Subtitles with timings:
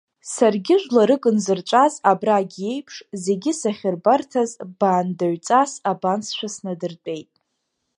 [0.33, 7.31] Саргьы жәларык нзырҵәаз абрагь иеиԥш, зегьы сахьырбарҭаз, баандаҩҵас абансшәа снадыртәеит.